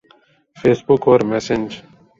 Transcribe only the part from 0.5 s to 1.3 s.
face بک اور